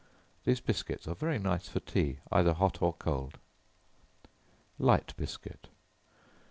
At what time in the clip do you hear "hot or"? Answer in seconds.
2.53-2.91